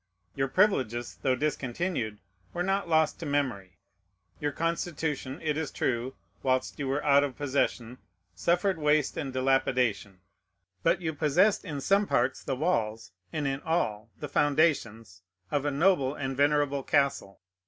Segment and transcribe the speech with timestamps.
[0.33, 2.17] Your privileges, though discontinued,
[2.55, 3.77] were not lost to memory.
[4.39, 7.99] Your Constitution, it is true, whilst you were out of possession,
[8.33, 10.21] suffered waste and dilapidation;
[10.81, 15.71] but you possessed in some parts the walls, and in all the foundations, of a
[15.71, 17.39] noble and venerable castle.